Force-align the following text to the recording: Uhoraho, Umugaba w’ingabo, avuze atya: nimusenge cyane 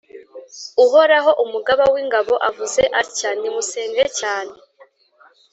Uhoraho, 0.85 1.31
Umugaba 1.43 1.83
w’ingabo, 1.93 2.33
avuze 2.49 2.81
atya: 3.01 3.29
nimusenge 3.39 4.03
cyane 4.19 4.53